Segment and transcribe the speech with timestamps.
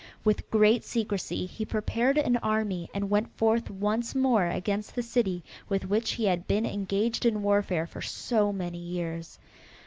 [0.23, 5.43] With great secrecy he prepared an army and went forth once more against the city
[5.69, 9.37] with which he had been engaged in warfare for so many years.